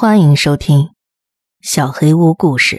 [0.00, 0.78] 欢迎收听
[1.60, 2.76] 《小黑屋故事》。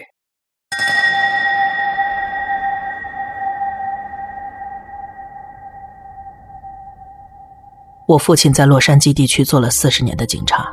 [8.08, 10.66] 我父亲在洛杉矶地区做了四十年的警察，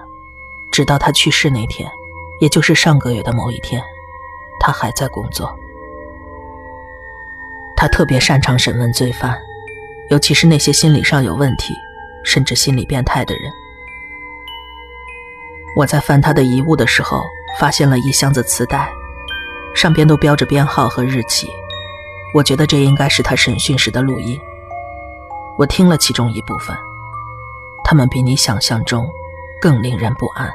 [0.72, 1.92] 直到他去世那天，
[2.40, 3.84] 也就是上个月的某一天，
[4.62, 5.54] 他还在工作。
[7.76, 9.38] 他特别擅长审问罪犯，
[10.10, 11.74] 尤其是那些心理上有问题，
[12.24, 13.52] 甚至心理变态的人。
[15.78, 17.24] 我在翻他的遗物的时候，
[17.60, 18.90] 发现了一箱子磁带，
[19.76, 21.48] 上边都标着编号和日期。
[22.34, 24.40] 我觉得这应该是他审讯时的录音。
[25.56, 26.76] 我听了其中一部分，
[27.84, 29.08] 他们比你想象中
[29.62, 30.52] 更令人不安。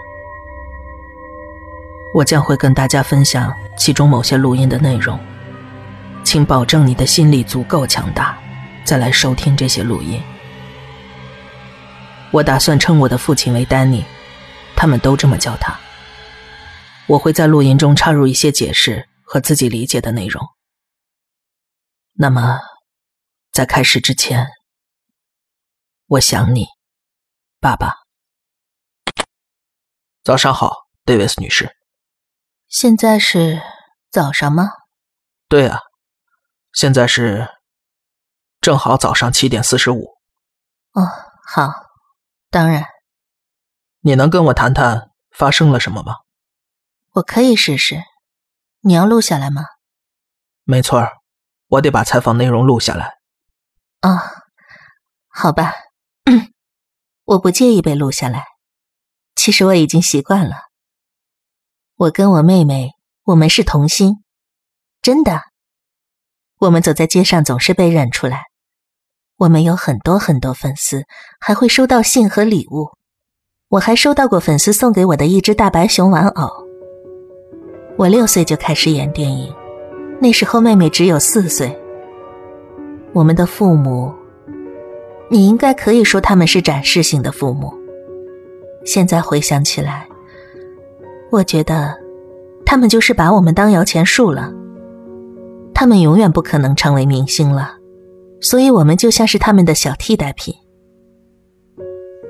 [2.13, 5.17] 我将会跟大家分享其中某些录音的内容，
[6.25, 8.37] 请保证你的心理足够强大，
[8.83, 10.21] 再来收听这些录音。
[12.33, 14.05] 我打算称我的父亲为丹尼。
[14.83, 15.79] 他们都这么叫他。
[17.07, 20.45] 我会在录音中插入一些解释和自己理解的内容。
[22.15, 22.59] 那么，
[23.53, 24.49] 在开始之前，
[26.07, 26.67] 我想你，
[27.61, 27.95] 爸爸。
[30.25, 31.77] 早上好，戴维斯女士。
[32.67, 33.63] 现在是
[34.11, 34.69] 早上吗？
[35.47, 35.79] 对啊，
[36.73, 37.49] 现在是
[38.61, 40.17] 正好早上七点四十五。
[40.95, 41.07] 哦，
[41.47, 41.71] 好，
[42.51, 42.85] 当然。
[44.05, 46.17] 你能跟我谈谈发生了什么吗？
[47.13, 48.03] 我可以试试。
[48.81, 49.63] 你要录下来吗？
[50.65, 51.01] 没错
[51.69, 53.19] 我得把采访内容录下来。
[54.01, 54.19] 哦，
[55.29, 55.73] 好吧，
[57.25, 58.45] 我不介意被录下来。
[59.37, 60.57] 其实我已经习惯了。
[61.95, 62.91] 我跟我妹妹，
[63.23, 64.25] 我们是童心，
[65.01, 65.43] 真的。
[66.59, 68.47] 我们走在街上总是被认出来。
[69.37, 71.05] 我们有很多很多粉丝，
[71.39, 72.91] 还会收到信和礼物。
[73.73, 76.47] 我还收到过粉丝送给我的一只大白熊玩偶。
[77.97, 79.51] 我六岁就开始演电影，
[80.21, 81.75] 那时候妹妹只有四岁。
[83.15, 84.13] 我们的父母，
[85.31, 87.73] 你应该可以说他们是展示性的父母。
[88.85, 90.07] 现在回想起来，
[91.31, 91.95] 我觉得
[92.67, 94.53] 他们就是把我们当摇钱树了。
[95.73, 97.77] 他们永远不可能成为明星了，
[98.39, 100.55] 所以我们就像是他们的小替代品。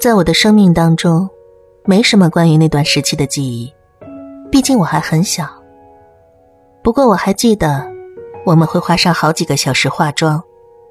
[0.02, 1.30] 在我的生命当中，
[1.84, 3.72] 没什么关于那段时期的记忆，
[4.50, 5.48] 毕竟我还很小。
[6.82, 7.88] 不过我还记得，
[8.44, 10.42] 我们会花上好几个小时化妆、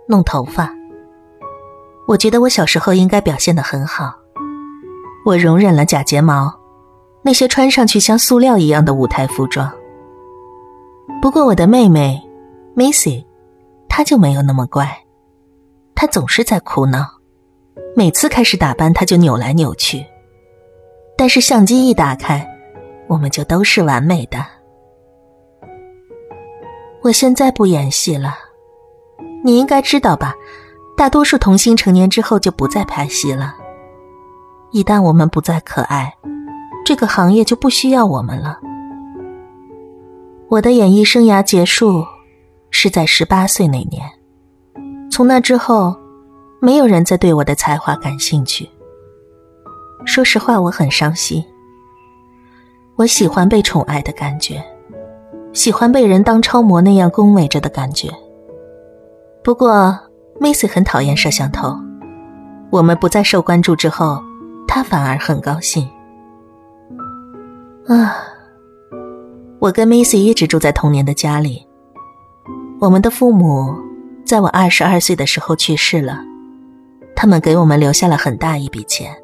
[0.08, 0.74] 弄头发。
[2.08, 4.16] 我觉得我小时候应该表现的很好，
[5.26, 6.50] 我容忍了假睫毛，
[7.22, 9.70] 那些穿上去像塑料一样的舞台服装。
[11.22, 12.18] 不过我的妹妹
[12.78, 13.26] ，Missy，
[13.90, 14.88] 她就没有那么乖，
[15.96, 17.21] 她总是在哭闹。
[17.94, 20.06] 每次开始打扮，他就扭来扭去。
[21.18, 22.48] 但是相机一打开，
[23.08, 24.44] 我们就都是完美的。
[27.02, 28.36] 我现在不演戏了，
[29.44, 30.34] 你应该知道吧？
[30.96, 33.56] 大多数童星成年之后就不再拍戏了。
[34.72, 36.14] 一旦我们不再可爱，
[36.86, 38.58] 这个行业就不需要我们了。
[40.48, 42.06] 我的演艺生涯结束
[42.70, 44.10] 是在十八岁那年，
[45.12, 46.01] 从那之后。
[46.64, 48.70] 没有人再对我的才华感兴趣。
[50.06, 51.44] 说实话，我很伤心。
[52.96, 54.64] 我喜欢被宠爱的感觉，
[55.54, 58.10] 喜欢被人当超模那样恭维着的感觉。
[59.44, 59.98] 不过
[60.40, 61.76] ，Missy 很讨厌摄像头。
[62.70, 64.22] 我们不再受关注之后，
[64.68, 65.90] 他反而很高兴。
[67.88, 68.16] 啊，
[69.58, 71.66] 我跟 Missy 一直住在童年的家里。
[72.80, 73.76] 我们的父母
[74.24, 76.22] 在我二十二岁的时候去世了。
[77.22, 79.16] 他们给我们留下了很大一笔钱，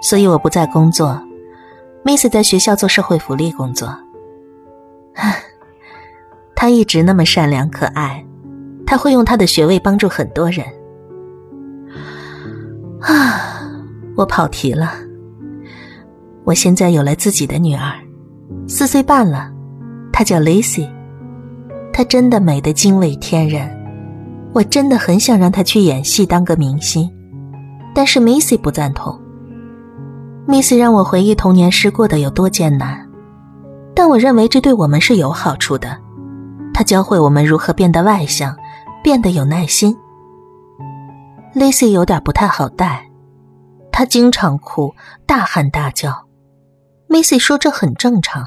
[0.00, 1.20] 所以我不再工作。
[2.02, 3.94] Miss 在学校做社会福利工作。
[6.56, 8.24] 他一直那么善良可爱，
[8.86, 10.64] 他会用他的学位帮助很多人。
[13.02, 13.70] 啊，
[14.16, 14.94] 我跑题了。
[16.44, 17.92] 我现在有了自己的女儿，
[18.66, 19.52] 四岁半了，
[20.10, 20.88] 她叫 Lacy，
[21.92, 23.77] 她真的美得惊为天人。
[24.54, 27.10] 我真的很想让他去演戏当个明星，
[27.94, 29.20] 但是 Missy 不赞同。
[30.46, 33.06] Missy 让我回忆童年时过得有多艰难，
[33.94, 35.98] 但我认为这对我们是有好处的。
[36.72, 38.56] 他教会我们如何变得外向，
[39.02, 39.96] 变得有耐心。
[41.54, 43.08] Lacy 有点不太好带，
[43.90, 44.94] 她经常哭，
[45.26, 46.26] 大喊大叫。
[47.08, 48.46] Missy 说这很正常，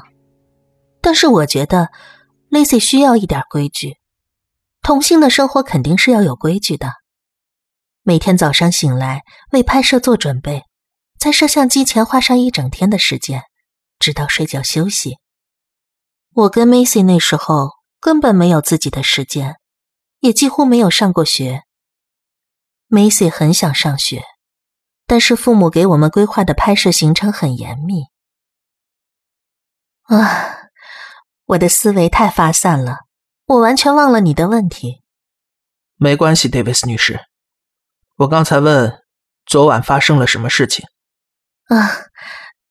[1.00, 1.90] 但是我觉得
[2.50, 3.96] Lacy 需要一点规矩。
[4.82, 6.92] 童星的生活肯定是要有规矩的，
[8.02, 10.64] 每天早上醒来为拍摄做准备，
[11.18, 13.44] 在摄像机前花上一整天的时间，
[14.00, 15.18] 直到睡觉休息。
[16.34, 17.70] 我跟 Macy 那时候
[18.00, 19.56] 根本没有自己的时间，
[20.18, 21.62] 也几乎没有上过学。
[22.88, 24.24] Macy 很想上学，
[25.06, 28.06] 但是父母给我们规划的拍摄行程很严密。
[30.02, 30.70] 啊，
[31.44, 32.98] 我的思维太发散了，
[33.46, 35.02] 我完全忘了你的问题。
[35.96, 37.20] 没关系，Davis 女士，
[38.16, 39.02] 我刚才问
[39.46, 40.86] 昨晚发生了什么事情。
[41.68, 41.90] 啊，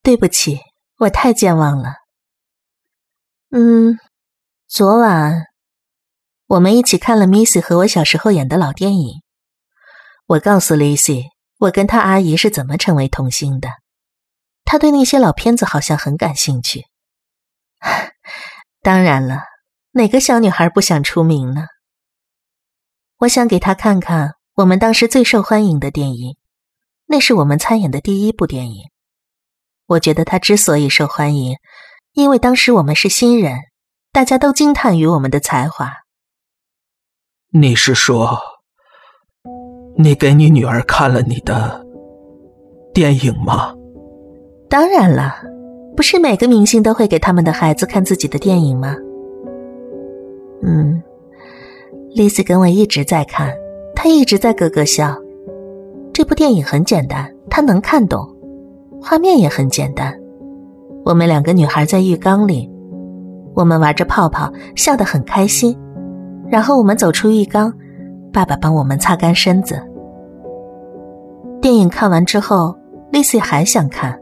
[0.01, 0.59] 对不起，
[0.97, 1.95] 我太健忘了。
[3.51, 3.97] 嗯，
[4.67, 5.45] 昨晚
[6.47, 9.21] 我们一起看了 Missy 和我小时候演的老电影。
[10.27, 11.25] 我告诉 Lizzy，
[11.57, 13.69] 我跟她阿姨是怎么成为童星的。
[14.63, 16.85] 她对那些老片子好像很感兴趣。
[18.81, 19.41] 当然了，
[19.93, 21.65] 哪个小女孩不想出名呢？
[23.19, 26.37] 我想给她看看我们当时最受欢迎的电影，
[27.07, 28.83] 那是我们参演的第一部电影。
[29.87, 31.57] 我觉得她之所以受欢迎，
[32.13, 33.57] 因为当时我们是新人，
[34.13, 35.91] 大家都惊叹于我们的才华。
[37.51, 38.39] 你是说，
[39.97, 41.85] 你给你女儿看了你的
[42.93, 43.73] 电影吗？
[44.69, 45.41] 当然了。
[45.97, 48.95] 不是每个明星都会给他们的孩子看自己的电影吗？
[50.63, 51.01] 嗯，
[52.15, 53.51] 丽丝跟我一直在看，
[53.95, 55.15] 她一直在咯咯笑。
[56.13, 58.27] 这部电影很简单，她能看懂，
[59.01, 60.13] 画面也很简单。
[61.03, 62.69] 我们两个女孩在浴缸里，
[63.55, 65.77] 我们玩着泡泡，笑得很开心。
[66.49, 67.73] 然后我们走出浴缸，
[68.31, 69.81] 爸爸帮我们擦干身子。
[71.61, 72.75] 电影看完之后，
[73.11, 74.19] 丽丝还想看。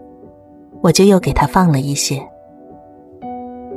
[0.81, 2.25] 我就又给她放了一些。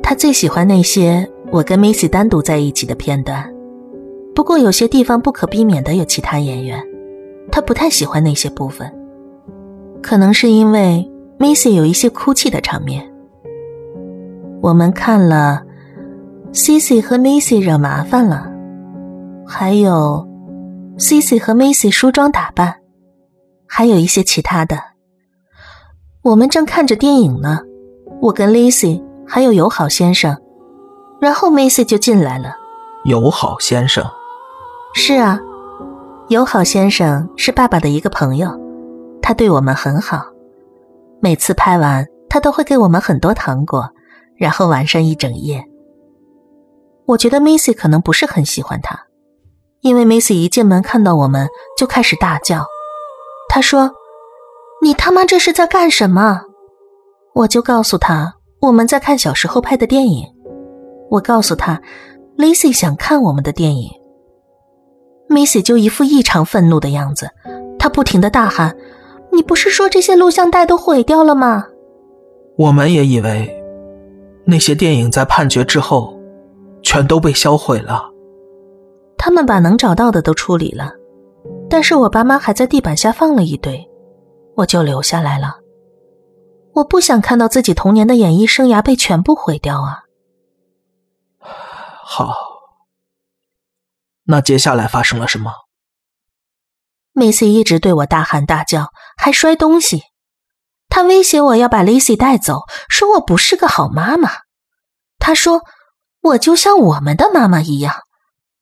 [0.05, 3.47] 他最喜欢那些我跟 Missy 单独在一起的片段，
[4.35, 6.83] 不过有些地方不可避免的有其他演员，
[7.51, 8.91] 他不太喜欢那些部分。
[10.03, 11.07] 可能是因为
[11.39, 13.07] Missy 有一些哭泣的场面。
[14.63, 15.63] 我们看了
[16.55, 18.51] Cici 和 Missy 惹麻烦了，
[19.47, 20.27] 还有
[20.97, 22.77] Cici 和 Missy 梳妆打扮，
[23.67, 24.79] 还有一些其他的。
[26.23, 27.61] 我们正看着电影呢，
[28.23, 30.35] 我跟 Lizzy 还有友好先生，
[31.23, 32.57] 然后 Macy 就进来了。
[33.05, 34.05] 友好先生，
[34.93, 35.39] 是啊，
[36.27, 38.51] 友好先生是爸爸的一个朋友，
[39.23, 40.25] 他对我们很好，
[41.21, 43.89] 每次拍完他都会给我们很多糖果，
[44.37, 45.65] 然后玩上一整夜。
[47.07, 49.07] 我觉得 Macy 可能不是很喜欢他，
[49.81, 51.47] 因为 Macy 一进门看到我们
[51.79, 52.67] 就开始大叫，
[53.49, 53.93] 他说。
[54.83, 56.41] 你他妈这是在干什么？
[57.37, 60.27] 我就告诉他我们在看小时候拍的电影。
[61.13, 61.79] 我告诉他
[62.39, 63.91] ，Lizzy 想看我们的电影。
[65.29, 67.29] Missy 就一副异常愤怒的样子，
[67.79, 68.75] 他不停的大喊
[69.31, 71.67] ：“你不是说这些录像带都毁掉了吗？”
[72.57, 73.55] 我们也以为
[74.47, 76.19] 那些电影在判决之后
[76.83, 78.11] 全都被销毁了。
[79.19, 80.93] 他们把能找到的都处理了，
[81.69, 83.87] 但是我爸妈还在地板下放了一堆。
[84.55, 85.57] 我就留下来了。
[86.73, 90.05] 我不想看到自己童年的演艺生涯被全部毁掉啊！
[92.05, 92.37] 好，
[94.25, 95.53] 那接下来发生了什么
[97.15, 100.03] ？Missy 一直对我大喊大叫，还摔东西。
[100.89, 104.31] 他威胁我要把 Lizzy 带走，说我不是个好妈妈。
[105.19, 105.63] 他说
[106.21, 107.95] 我就像我们的妈妈一样。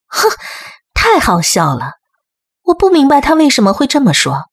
[0.07, 0.29] 哼，
[0.95, 1.95] 太好笑了！
[2.65, 4.51] 我不明白他为什么会这么说。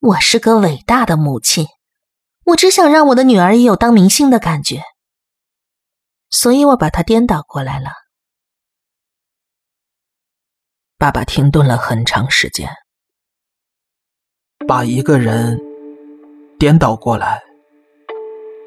[0.00, 1.66] 我是个伟大的母亲，
[2.46, 4.82] 我只想让我的女儿也有当明星的感觉，
[6.30, 8.03] 所以我把她颠倒过来了。
[10.98, 12.68] 爸爸停顿了很长时间，
[14.66, 15.60] 把一个人
[16.58, 17.42] 颠倒过来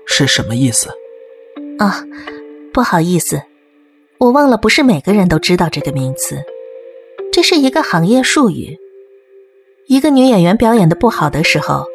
[0.05, 0.89] 是什么意思？
[1.79, 2.03] 啊，
[2.73, 3.41] 不好意思，
[4.19, 6.43] 我忘了，不是每个人都知道这个名词，
[7.31, 8.77] 这是一个行业术语。
[9.87, 11.85] 一个女演员表演的不好的时候，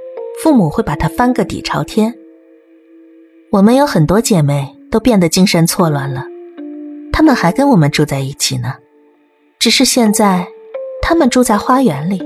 [0.43, 2.15] 父母会把她翻个底朝天。
[3.51, 6.25] 我们有很多姐妹都变得精神错乱了，
[7.13, 8.75] 她们还跟我们住在一起呢，
[9.63, 10.45] 只是现在
[11.01, 12.21] 他们住在花园里。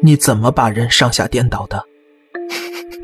[0.00, 1.84] 你怎么把人上下颠倒的？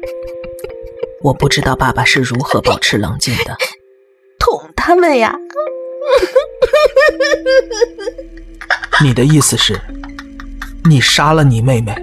[1.22, 3.54] 我不知道爸爸是如何保持冷静的。
[4.40, 5.36] 捅他们呀！
[9.04, 9.78] 你的意思是？
[10.88, 11.94] 你杀了你妹妹？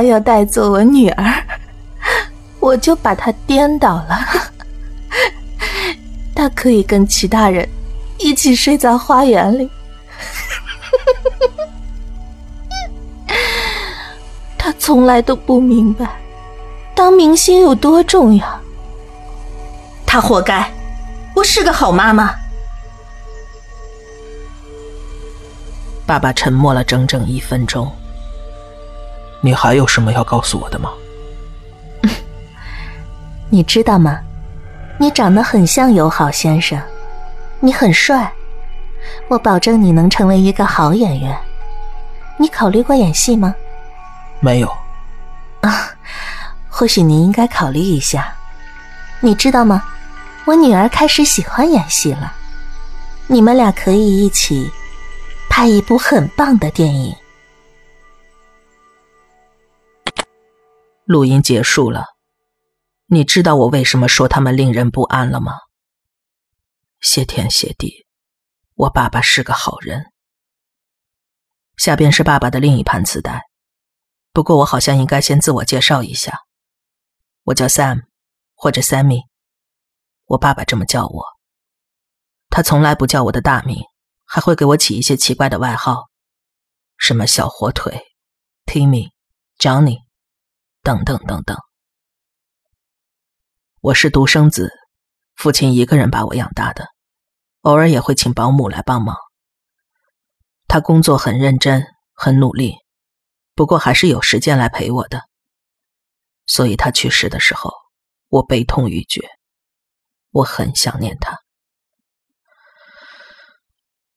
[0.00, 1.44] 他要，带走我女儿，
[2.58, 4.18] 我就把他颠倒了。
[6.34, 7.68] 他可以跟其他人
[8.16, 9.68] 一起睡在花园里。
[14.56, 16.10] 他从来都不明白，
[16.94, 18.60] 当明星有多重要。
[20.06, 20.72] 他活该，
[21.36, 22.34] 我是个好妈妈。
[26.06, 27.92] 爸爸沉默了整整一分钟。
[29.40, 30.90] 你还有什么要告诉我的吗？
[33.48, 34.20] 你知道吗？
[34.98, 36.78] 你长得很像友好先生，
[37.58, 38.30] 你很帅，
[39.28, 41.34] 我保证你能成为一个好演员。
[42.36, 43.54] 你考虑过演戏吗？
[44.40, 44.68] 没有。
[45.62, 45.88] 啊，
[46.68, 48.34] 或许你应该考虑一下。
[49.20, 49.82] 你知道吗？
[50.46, 52.32] 我女儿开始喜欢演戏了。
[53.26, 54.70] 你们俩可以一起
[55.48, 57.14] 拍一部很棒的电影。
[61.10, 62.04] 录音结束了，
[63.06, 65.58] 你知道我为什么说他们令人不安了吗？
[67.00, 68.06] 谢天谢地，
[68.76, 70.04] 我爸爸是个好人。
[71.76, 73.42] 下边是爸爸的另一盘磁带，
[74.32, 76.42] 不过我好像应该先自我介绍一下，
[77.42, 78.02] 我叫 Sam，
[78.54, 79.22] 或者 Sammy，
[80.26, 81.24] 我爸爸这么叫我。
[82.50, 83.82] 他从来不叫我的大名，
[84.24, 86.08] 还会给我起一些奇怪的外号，
[86.96, 88.00] 什么小火腿、
[88.64, 89.08] Timmy、
[89.58, 90.08] Johnny。
[90.82, 91.58] 等等等等，
[93.82, 94.72] 我是独生子，
[95.34, 96.86] 父亲一个人把我养大的，
[97.60, 99.14] 偶尔也会请保姆来帮忙。
[100.66, 102.76] 他工作很认真，很努力，
[103.54, 105.20] 不过还是有时间来陪我的。
[106.46, 107.70] 所以他去世的时候，
[108.28, 109.28] 我悲痛欲绝，
[110.30, 111.36] 我很想念他。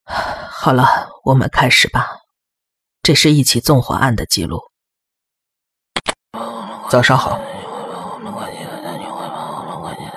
[0.50, 2.20] 好了，我们开始吧，
[3.02, 4.62] 这是一起纵火案的记录。
[6.94, 7.40] 早上好。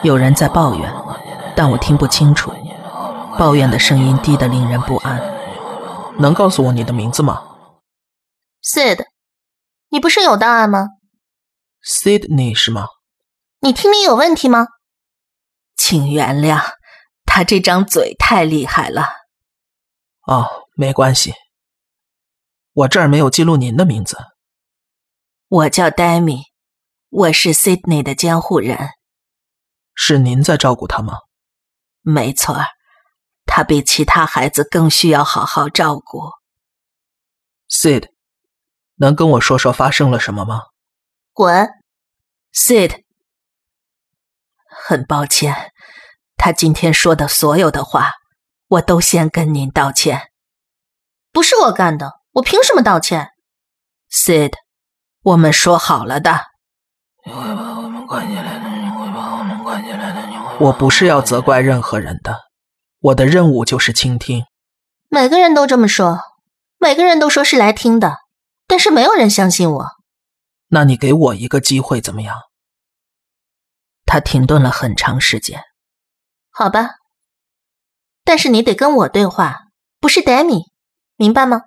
[0.02, 0.95] 有人在抱怨，
[1.56, 2.52] 但我听不清楚。
[3.38, 5.18] 抱怨的声音低得令人不安。
[6.18, 7.42] 能告诉我你的名字吗
[8.62, 9.06] ？Sid，
[9.88, 10.88] 你不是有档案吗
[11.83, 12.88] ？Sydney 是吗？
[13.61, 14.66] 你听力有问题吗？
[15.76, 16.61] 请原谅，
[17.25, 19.09] 他这张嘴太厉害了。
[20.26, 21.33] 哦，没关系。
[22.75, 24.18] 我这儿没有记录您的名字。
[25.49, 26.42] 我叫 Demi。
[27.08, 28.90] 我是 Sydney 的监护人，
[29.94, 31.18] 是您在照顾他吗？
[32.02, 32.56] 没错，
[33.44, 36.32] 他比其他孩子更需要好好照顾。
[37.68, 38.10] Sid，
[38.96, 40.62] 能跟我说说发生了什么吗？
[41.32, 41.68] 滚
[42.52, 43.04] ，Sid。
[44.68, 45.72] 很抱歉，
[46.36, 48.14] 他今天说的所有的话，
[48.66, 50.32] 我都先跟您道歉。
[51.30, 53.30] 不是我干的，我凭什么道歉
[54.10, 54.52] ？Sid，
[55.22, 56.55] 我们说好了的。
[57.26, 60.64] 你会把我们关起来的，你会把我们关起来的，你会。
[60.64, 62.42] 我不是要责怪任何人的，
[63.00, 64.45] 我的任务就是倾听。
[65.09, 66.21] 每个人都这么说，
[66.78, 68.18] 每个人都说是来听的，
[68.68, 69.87] 但是没有人相信我。
[70.68, 72.37] 那你给我一个机会怎么样？
[74.04, 75.64] 他停顿了很长时间。
[76.50, 76.90] 好吧，
[78.23, 79.62] 但是你得跟我对话，
[79.99, 80.62] 不是 Demi，
[81.16, 81.62] 明白吗？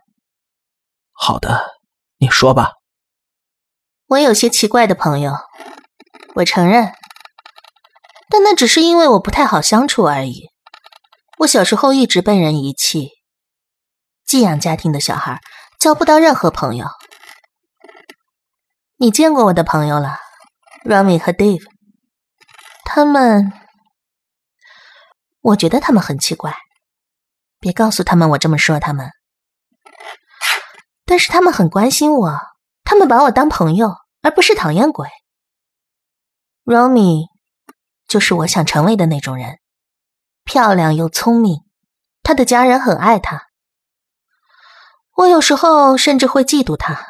[1.11, 1.81] 好的，
[2.17, 2.78] 你说吧。
[4.09, 5.35] 我有些奇怪的朋友，
[6.33, 6.91] 我承认，
[8.27, 10.49] 但那只是因为我不太好相处而已。
[11.37, 13.11] 我小时候一直被人遗弃，
[14.25, 15.39] 寄养家庭的小孩
[15.79, 16.87] 交不到任何朋友。
[18.97, 20.17] 你见过我的朋友了
[20.83, 21.63] ，Rami 和 Dave，
[22.85, 23.53] 他们，
[25.41, 26.55] 我觉得他们很奇怪。
[27.59, 29.11] 别告诉他们我这么说他们，
[31.05, 32.39] 但是他们很关心我。
[32.89, 35.07] 他们把我当朋友，而不是讨厌鬼。
[36.65, 37.27] Romy
[38.07, 39.59] 就是我想成为的那种人，
[40.43, 41.57] 漂亮又聪明，
[42.23, 43.43] 他的家人很爱他。
[45.17, 47.05] 我有时候甚至会嫉妒他。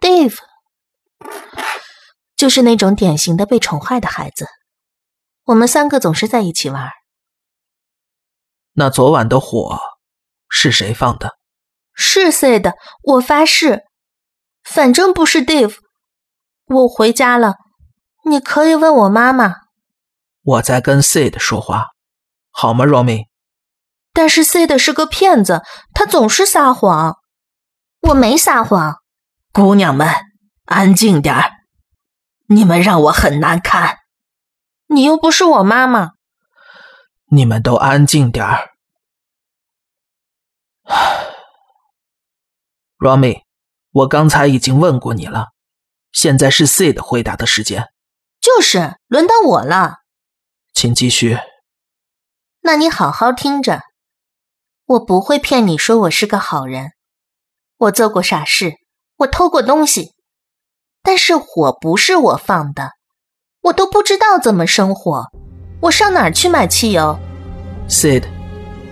[0.00, 0.38] Dave
[2.34, 4.48] 就是那种典型的被宠坏的孩子，
[5.44, 6.90] 我们三个总是在一起玩。
[8.72, 9.78] 那昨晚的火
[10.48, 11.38] 是谁放的？
[11.94, 13.84] 是 C 的我发誓。
[14.66, 15.76] 反正不是 Dave，
[16.66, 17.54] 我回家了。
[18.24, 19.54] 你可以问我妈妈。
[20.42, 21.90] 我在跟 Sid 说话，
[22.50, 23.26] 好吗，Romy？
[24.12, 25.62] 但是 Sid 是个骗子，
[25.94, 27.16] 他总是撒谎。
[28.00, 28.96] 我没撒谎。
[29.52, 30.08] 姑娘们，
[30.64, 31.52] 安静点儿，
[32.48, 33.98] 你们让我很难堪。
[34.88, 36.10] 你又不是我妈妈。
[37.30, 38.70] 你们都安静点儿，
[42.98, 43.45] Romy。
[43.96, 45.46] 我刚才已经问过你了，
[46.12, 47.88] 现在是 C 的回答的时间。
[48.42, 50.00] 就是轮到我了。
[50.74, 51.38] 请继续。
[52.60, 53.80] 那你好好听着，
[54.84, 56.90] 我不会骗你说我是个好人。
[57.78, 58.74] 我做过傻事，
[59.16, 60.12] 我偷过东西，
[61.02, 62.90] 但是火不是我放的，
[63.62, 65.24] 我都不知道怎么生火，
[65.80, 67.18] 我上哪儿去买汽油
[67.88, 68.24] ？Sid，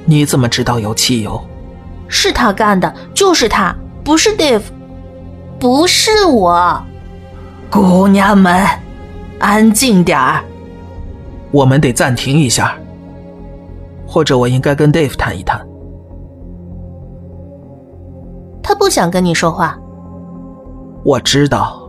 [0.06, 1.46] 你怎么知道有汽油？
[2.08, 4.62] 是他干的，就是他，不是 Dave，
[5.64, 6.78] 不是我。
[7.70, 8.62] 姑娘们，
[9.38, 10.44] 安静点儿。
[11.50, 12.76] 我们得暂停一下，
[14.06, 15.58] 或者我应该跟 Dave 谈一谈。
[18.62, 19.78] 他不想跟你说话。
[21.02, 21.88] 我知道，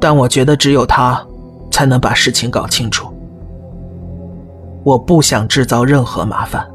[0.00, 1.22] 但我觉得只有他
[1.70, 3.12] 才能把事情搞清楚。
[4.84, 6.66] 我不想制造任何麻烦。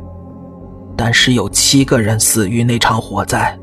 [0.95, 3.58] 但是有七个人死于那场火灾。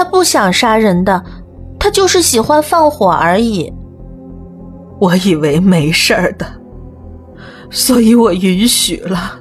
[0.00, 1.22] 他不想杀人的，
[1.78, 3.70] 他就是喜欢放火而已。
[4.98, 6.46] 我以为没事儿的，
[7.68, 9.38] 所以我允许了。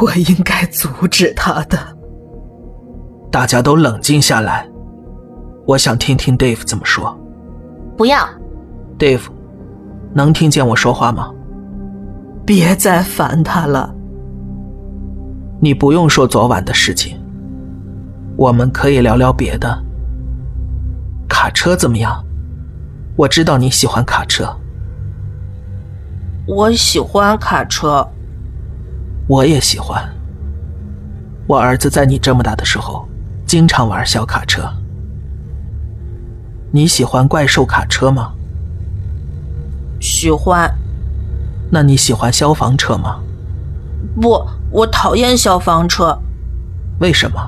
[0.00, 1.78] 我应该阻止他的。
[3.30, 4.68] 大家都冷静下来，
[5.64, 7.16] 我想听听 Dave 怎么说。
[7.96, 8.18] 不要
[8.98, 9.22] ，Dave，
[10.12, 11.32] 能听见我说话吗？
[12.44, 13.94] 别再烦他了。
[15.60, 17.16] 你不用说昨晚的事情，
[18.36, 19.82] 我们可以聊聊别的。
[21.28, 22.24] 卡车怎么样？
[23.16, 24.44] 我知道你喜欢卡车。
[26.46, 28.06] 我喜欢卡车。
[29.28, 30.02] 我也喜欢。
[31.46, 33.08] 我儿子在你这么大的时候，
[33.46, 34.62] 经常玩小卡车。
[36.72, 38.32] 你喜欢怪兽卡车吗？
[40.00, 40.70] 喜欢。
[41.70, 43.20] 那你喜欢消防车吗？
[44.20, 44.44] 不。
[44.70, 46.18] 我讨厌消防车，
[46.98, 47.40] 为什么？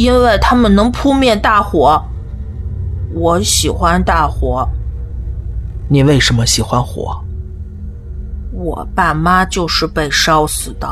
[0.00, 2.02] 因为他们能扑灭大火。
[3.12, 4.66] 我喜欢大火。
[5.90, 7.22] 你为什么喜欢火？
[8.50, 10.88] 我爸妈就是被烧死的。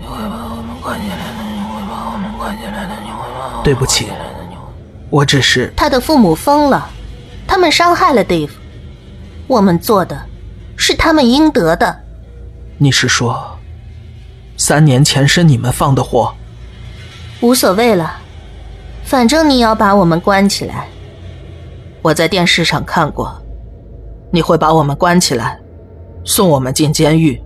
[0.00, 4.08] 你会把我们关起来的，你会把我们关起来的，你会把我们对不起，
[5.10, 6.90] 我只是他的父母疯了，
[7.46, 8.50] 他们伤害了 Dave，
[9.46, 10.20] 我们做的
[10.76, 12.00] 是他们应得的。
[12.78, 13.56] 你是说？
[14.56, 16.34] 三年前是你们放的火，
[17.40, 18.19] 无所谓了，
[19.10, 20.86] 反正你要把我们关起来。
[22.00, 23.28] 我在电视上看过，
[24.30, 25.58] 你会把我们关起来，
[26.22, 27.42] 送我们进监狱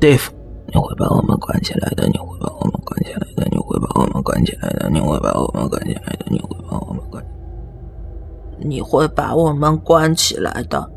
[0.00, 0.28] ，Dave。
[0.68, 7.22] 你会把我们关起来的，你会把我们关起来的，你会把我们关起来的，你会把我们关起来的，你会把我们关。
[8.58, 10.90] 你会把我们关起来的，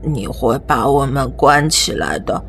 [0.00, 2.42] 你会把我们关起来的。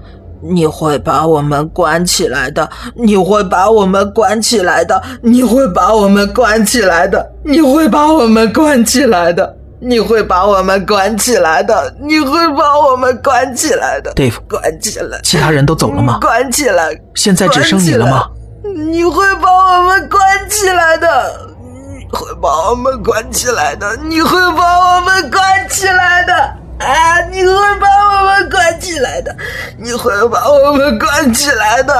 [0.47, 14.13] 你会把我们关起来的，你会把我们关起来的，你会把我们关起来的，你会把我们关起来的，你会把我们关起来的，你会把我们关起来的。
[14.13, 15.19] Dave，关起来。
[15.23, 16.19] 其他人都走了吗？
[16.21, 16.95] 关起来。
[17.15, 18.27] 现在只剩你了吗？
[18.63, 21.07] 你会把我们关起来的，
[21.97, 26.33] 你会把我们关起来的，你会把我们关起来的。
[26.77, 27.21] 啊！
[27.31, 29.33] 你会把我们关起来的，
[29.79, 31.93] 你会把我们关起来的。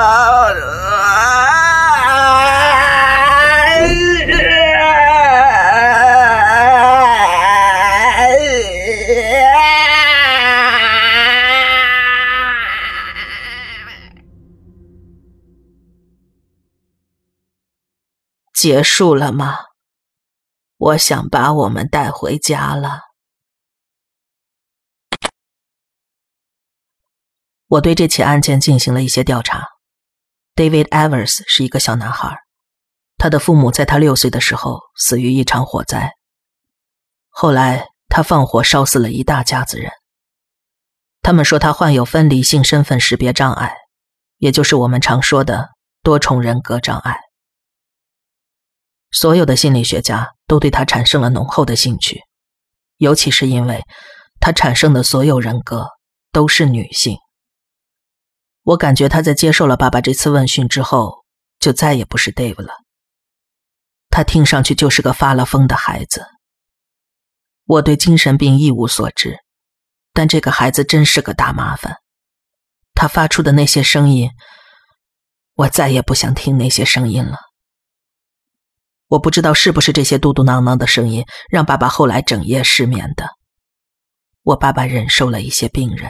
[18.54, 19.60] 结束了吗？
[20.78, 23.15] 我想把我们带回家了。
[27.68, 29.66] 我对这起案件进行了一些调查。
[30.56, 32.38] David Evers 是一个小男孩，
[33.18, 36.14] 他的父母在他六岁的时候死于一场火灾。
[37.30, 39.92] 后来他放火烧死了一大家子人。
[41.22, 43.74] 他们说他患有分离性身份识别障碍，
[44.38, 45.70] 也就是我们常说的
[46.04, 47.18] 多重人格障碍。
[49.12, 52.22] 所有的心理学家都对他产生了浓厚的兴趣，
[52.98, 53.82] 尤其是因为
[54.40, 55.88] 他产生的所有人格
[56.32, 57.18] 都是女性。
[58.66, 61.24] 我感觉他在接受了爸爸这次问讯之后，
[61.60, 62.74] 就再也不是 Dave 了。
[64.10, 66.26] 他听上去就是个发了疯的孩子。
[67.66, 69.38] 我对精神病一无所知，
[70.14, 71.98] 但这个孩子真是个大麻烦。
[72.96, 74.32] 他发出的那些声音，
[75.54, 77.38] 我再也不想听那些声音了。
[79.10, 83.30] 我不知道是不是这些嘟嘟囔囔的声音让爸爸后来整夜失眠的。
[84.42, 86.10] 我爸爸忍受了一些病人。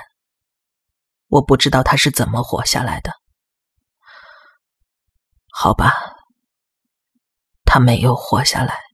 [1.36, 3.12] 我不知道他是怎么活下来的。
[5.52, 5.92] 好吧，
[7.66, 8.85] 他没有活下来。